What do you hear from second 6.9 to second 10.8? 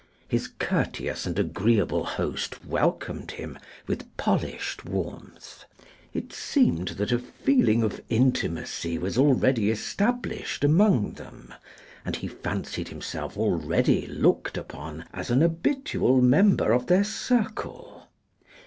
that a feeling of intimacy was already established